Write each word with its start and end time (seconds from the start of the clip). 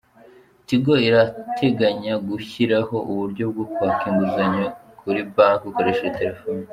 Tigo 0.67 0.93
iranateganya 1.07 2.13
gushyiraho 2.27 2.95
uburyo 3.11 3.43
bwo 3.51 3.65
kwaka 3.73 4.03
inguzanyo 4.11 4.65
kuri 4.99 5.19
banki 5.35 5.63
ukoresheje 5.71 6.15
telefone. 6.19 6.61